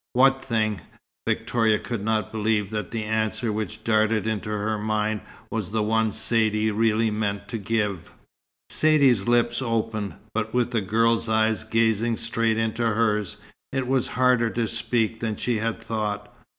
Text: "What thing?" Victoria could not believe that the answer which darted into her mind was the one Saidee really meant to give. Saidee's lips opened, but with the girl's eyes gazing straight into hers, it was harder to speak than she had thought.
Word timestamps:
"What 0.13 0.41
thing?" 0.43 0.81
Victoria 1.27 1.77
could 1.77 2.03
not 2.03 2.31
believe 2.31 2.71
that 2.71 2.89
the 2.89 3.03
answer 3.03 3.53
which 3.53 3.83
darted 3.83 4.25
into 4.25 4.49
her 4.49 4.79
mind 4.79 5.21
was 5.51 5.69
the 5.69 5.83
one 5.83 6.11
Saidee 6.11 6.71
really 6.71 7.11
meant 7.11 7.47
to 7.49 7.59
give. 7.59 8.11
Saidee's 8.71 9.27
lips 9.27 9.61
opened, 9.61 10.15
but 10.33 10.55
with 10.55 10.71
the 10.71 10.81
girl's 10.81 11.29
eyes 11.29 11.63
gazing 11.63 12.17
straight 12.17 12.57
into 12.57 12.81
hers, 12.83 13.37
it 13.71 13.85
was 13.85 14.07
harder 14.17 14.49
to 14.49 14.67
speak 14.67 15.19
than 15.19 15.35
she 15.35 15.57
had 15.59 15.79
thought. 15.79 16.35